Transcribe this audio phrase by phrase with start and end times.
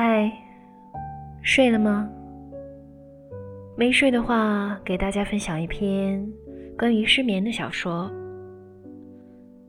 [0.00, 0.30] 嗨，
[1.42, 2.08] 睡了吗？
[3.76, 6.24] 没睡的话，给大家分享一篇
[6.78, 8.08] 关于失眠的小说，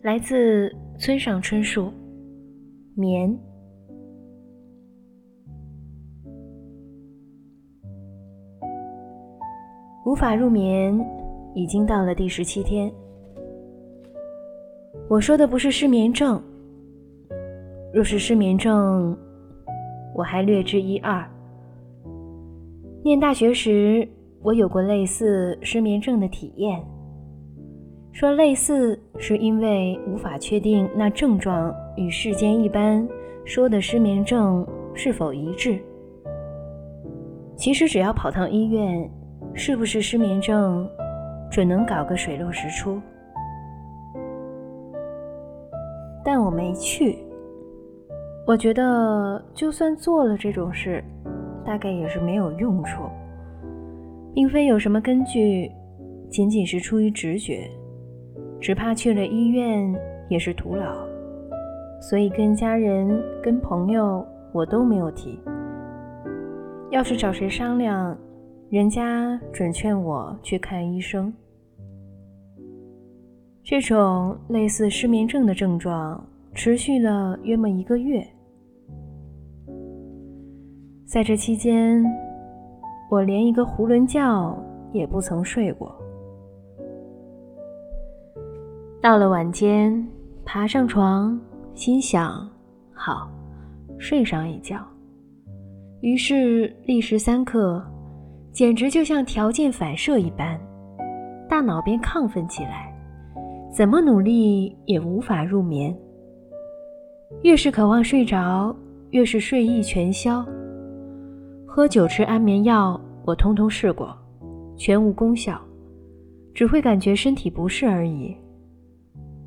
[0.04, 1.86] 来自村上春树，
[2.94, 3.28] 《眠》。
[10.06, 10.96] 无法入眠，
[11.56, 12.94] 已经到了第十七天。
[15.10, 16.40] 我说的不是失眠症，
[17.92, 19.18] 若是失眠症。
[20.16, 21.24] 我还略知一二。
[23.04, 24.08] 念大学时，
[24.42, 26.84] 我有过类似失眠症的体验。
[28.12, 33.08] 说类似，是因为无法确定那症状与世间一般
[33.46, 35.80] 说的失眠症是否一致。
[37.56, 39.10] 其实只要跑趟医院，
[39.54, 40.90] 是不是失眠症，
[41.52, 43.00] 准能搞个水落石出。
[46.26, 47.18] 但我没去。
[48.50, 51.04] 我觉得，就算做了这种事，
[51.64, 53.04] 大概也是没有用处，
[54.34, 55.72] 并非有什么根据，
[56.32, 57.70] 仅仅是出于直觉，
[58.60, 59.96] 只怕去了医院
[60.30, 60.96] 也是徒劳，
[62.02, 65.40] 所以跟家人、跟朋友我都没有提。
[66.90, 68.18] 要是找谁商量，
[68.72, 71.32] 人家准劝我去看医生。
[73.64, 78.28] 这种类似失眠症的症状持续了约莫一个月。
[81.10, 82.06] 在这期间，
[83.10, 84.56] 我连一个囫囵觉
[84.94, 85.92] 也不曾睡过。
[89.02, 90.08] 到了晚间，
[90.46, 91.36] 爬上床，
[91.74, 92.48] 心想：
[92.94, 93.28] 好，
[93.98, 94.86] 睡上一觉。
[96.02, 97.84] 于是立时三刻，
[98.52, 100.62] 简直就像条件反射一般，
[101.50, 102.94] 大脑便亢奋起来，
[103.76, 105.92] 怎么努力也无法入眠。
[107.42, 108.76] 越是渴望睡着，
[109.10, 110.46] 越是睡意全消。
[111.72, 114.18] 喝酒、吃安眠药，我通通试过，
[114.76, 115.62] 全无功效，
[116.52, 118.36] 只会感觉身体不适而已。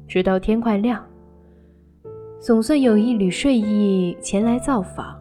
[0.07, 1.05] 直到天快亮，
[2.39, 5.19] 总算有一缕睡意前来造访。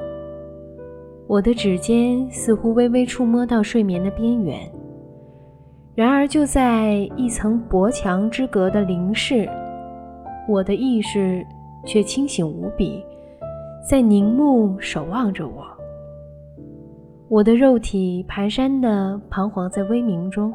[1.28, 4.60] 我的指尖似乎微微触摸到睡眠的边缘，
[5.96, 9.50] 然而就在一层薄墙之隔的临室，
[10.48, 11.44] 我的意识
[11.84, 13.04] 却清醒无比，
[13.90, 15.66] 在凝目守望着我。
[17.32, 20.54] 我的肉体蹒跚地彷徨在微明中，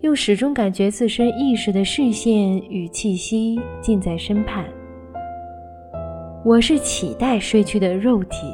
[0.00, 4.64] 又始终感觉自身意识的视线与气息近在身畔。
[6.44, 8.44] 我是期待睡去的肉体，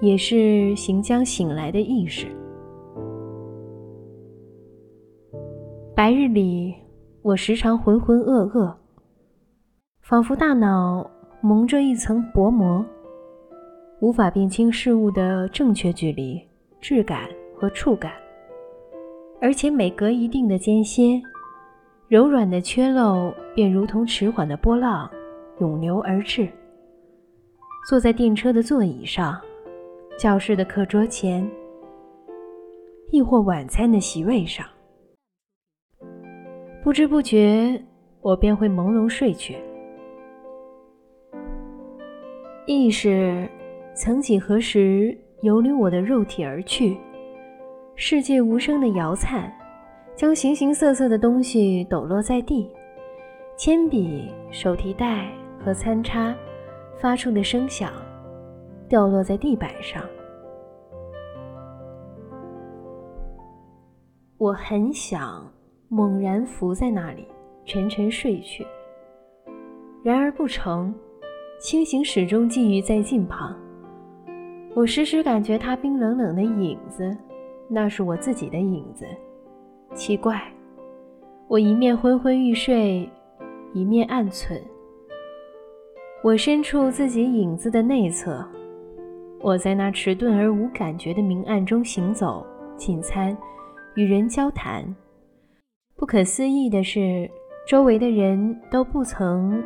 [0.00, 2.26] 也是行将醒来的意识。
[5.94, 6.74] 白日里，
[7.22, 8.74] 我时常浑浑噩噩，
[10.02, 11.08] 仿佛大脑
[11.40, 12.84] 蒙着一层薄膜。
[14.04, 16.38] 无法辨清事物的正确距离、
[16.78, 17.26] 质感
[17.56, 18.12] 和触感，
[19.40, 21.18] 而且每隔一定的间歇，
[22.06, 25.10] 柔软的缺漏便如同迟缓的波浪
[25.58, 26.46] 涌流而至。
[27.88, 29.40] 坐在电车的座椅上，
[30.18, 31.50] 教室的课桌前，
[33.10, 34.66] 亦或晚餐的席位上，
[36.82, 37.82] 不知不觉，
[38.20, 39.56] 我便会朦胧睡去，
[42.66, 43.48] 意识。
[43.94, 46.96] 曾几何时，游离我的肉体而去，
[47.94, 49.52] 世界无声的摇颤，
[50.16, 52.68] 将形形色色的东西抖落在地，
[53.56, 55.30] 铅笔、手提袋
[55.64, 56.34] 和餐叉
[57.00, 57.92] 发出的声响，
[58.88, 60.02] 掉落在地板上。
[64.38, 65.48] 我很想
[65.88, 67.28] 猛然伏在那里，
[67.64, 68.66] 沉沉睡去，
[70.02, 70.92] 然而不成，
[71.60, 73.56] 清醒始终觊觎在近旁。
[74.74, 77.16] 我时时感觉他冰冷冷的影子，
[77.68, 79.06] 那是我自己的影子。
[79.94, 80.42] 奇怪，
[81.46, 83.08] 我一面昏昏欲睡，
[83.72, 84.60] 一面暗忖：
[86.24, 88.44] 我身处自己影子的内侧，
[89.40, 92.44] 我在那迟钝而无感觉的明暗中行走、
[92.76, 93.36] 进餐、
[93.94, 94.84] 与人交谈。
[95.96, 97.30] 不可思议的是，
[97.68, 99.62] 周围的人都不曾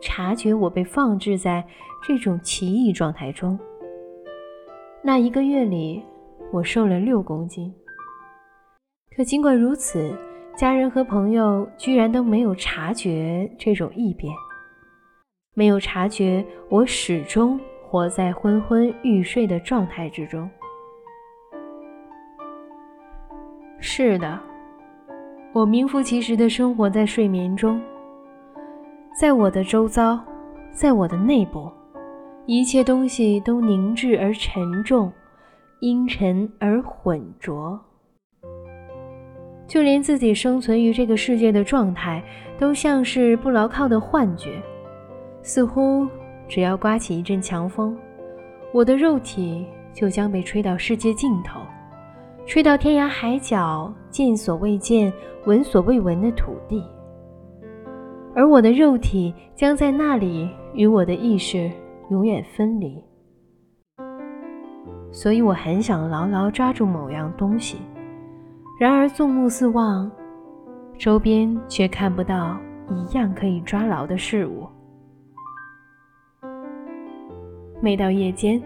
[0.00, 1.62] 察觉我被放置在
[2.02, 3.58] 这种奇异状态中。
[5.06, 6.02] 那一个月里，
[6.50, 7.72] 我瘦了六公斤。
[9.14, 10.12] 可尽管如此，
[10.56, 14.34] 家人和朋友居然都没有察觉这种异变，
[15.54, 17.56] 没有察觉我始终
[17.88, 20.50] 活在昏昏欲睡的状态之中。
[23.78, 24.40] 是的，
[25.52, 27.80] 我名副其实的生活在睡眠中，
[29.16, 30.18] 在我的周遭，
[30.72, 31.70] 在我的内部。
[32.48, 35.12] 一切东西都凝滞而沉重，
[35.80, 37.78] 阴沉而浑浊。
[39.66, 42.22] 就连自己生存于这个世界的状态，
[42.56, 44.62] 都像是不牢靠的幻觉。
[45.42, 46.06] 似乎
[46.46, 47.98] 只要刮起一阵强风，
[48.72, 51.60] 我的肉体就将被吹到世界尽头，
[52.46, 55.12] 吹到天涯海角、见所未见、
[55.46, 56.80] 闻所未闻的土地。
[58.36, 61.68] 而我的肉体将在那里与我的意识
[62.10, 63.02] 永远分离。
[65.12, 67.78] 所以我很想牢牢抓住某样东西。
[68.78, 70.10] 然而，纵目四望，
[70.98, 72.58] 周边却看不到
[72.90, 74.68] 一样可以抓牢的事物。
[77.80, 78.62] 每到夜间，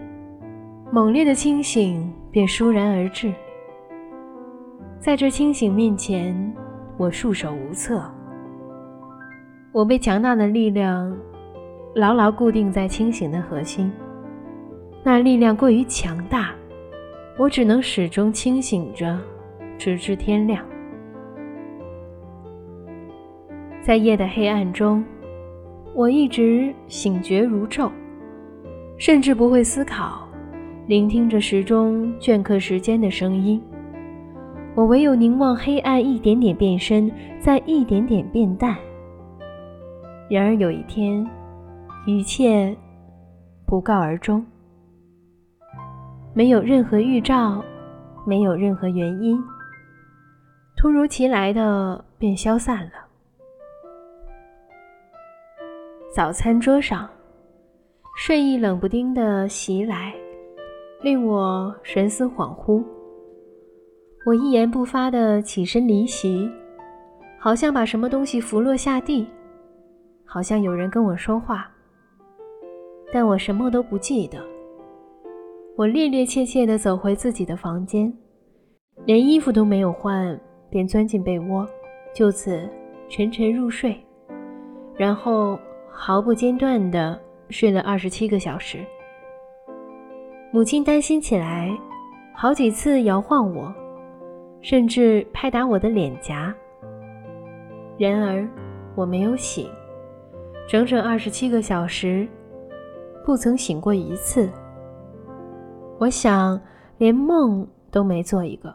[0.91, 3.33] 猛烈的清醒便倏然而至。
[4.99, 6.53] 在这清醒面前，
[6.97, 8.03] 我束手无策。
[9.71, 11.17] 我被强大的力量
[11.95, 13.91] 牢牢固定在清醒的核心，
[15.03, 16.51] 那力量过于强大，
[17.37, 19.19] 我只能始终清醒着。
[19.77, 20.63] 直至天亮，
[23.81, 25.03] 在夜的黑暗中，
[25.95, 27.89] 我一直醒觉如昼，
[28.95, 30.29] 甚至不会思考，
[30.85, 33.59] 聆听着时钟镌刻时间的声音。
[34.75, 38.77] 我唯有凝望黑暗一点点变深，再一点点变淡。
[40.29, 41.27] 然而有一天，
[42.05, 42.75] 一切
[43.67, 44.43] 不告而终，
[46.33, 47.63] 没有任何预兆，
[48.25, 49.39] 没有任何原因。
[50.75, 52.91] 突如其来的便消散了。
[56.11, 57.07] 早餐桌上，
[58.17, 60.11] 睡意冷不丁的袭来，
[61.03, 62.83] 令我神思恍惚。
[64.25, 66.51] 我一言不发的起身离席，
[67.39, 69.27] 好像把什么东西拂落下地，
[70.25, 71.71] 好像有人跟我说话，
[73.11, 74.39] 但我什么都不记得。
[75.75, 78.11] 我趔趔趄趄的走回自己的房间，
[79.05, 80.39] 连衣服都没有换。
[80.71, 81.67] 便钻进被窝，
[82.15, 82.65] 就此
[83.09, 83.93] 沉沉入睡，
[84.95, 85.59] 然后
[85.91, 87.19] 毫不间断地
[87.49, 88.77] 睡了二十七个小时。
[90.53, 91.77] 母亲担心起来，
[92.33, 93.69] 好几次摇晃我，
[94.61, 96.55] 甚至拍打我的脸颊。
[97.97, 98.47] 然而
[98.95, 99.69] 我没有醒，
[100.69, 102.25] 整整二十七个小时，
[103.25, 104.49] 不曾醒过一次。
[105.99, 106.59] 我想，
[106.97, 108.73] 连梦都没做一个。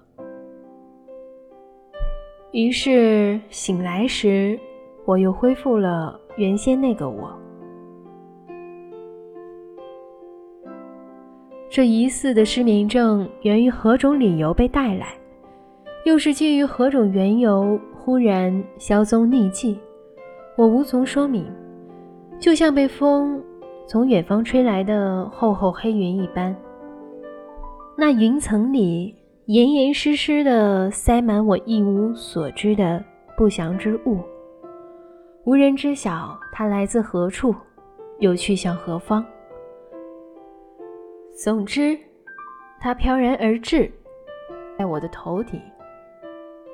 [2.53, 4.59] 于是醒来时，
[5.05, 7.31] 我又恢复了原先那个我。
[11.69, 15.09] 这疑似的失眠症源于何种理由被带来？
[16.07, 19.79] 又是基于何种缘由忽然销踪匿迹？
[20.57, 21.45] 我无从说明，
[22.39, 23.43] 就像被风
[23.87, 26.55] 从远方吹来的厚厚黑云一般。
[27.97, 29.15] 那云层里。
[29.47, 33.00] 严严实实的塞满我一无所知的
[33.37, 34.19] 不祥之物，
[35.44, 37.55] 无人知晓它来自何处，
[38.19, 39.25] 又去向何方。
[41.44, 41.97] 总之，
[42.81, 43.88] 它飘然而至，
[44.77, 45.62] 在我的头顶，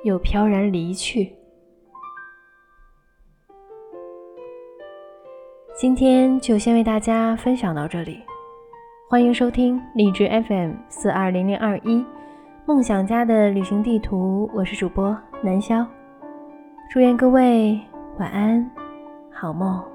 [0.03, 1.31] 又飘然离去。
[5.75, 8.21] 今天就先为大家分享到这里，
[9.09, 12.05] 欢迎收听荔枝 FM 四二零零二一。
[12.67, 15.83] 梦想家的旅行地图，我是主播南潇，
[16.91, 17.79] 祝愿各位
[18.19, 18.69] 晚安，
[19.31, 19.92] 好梦。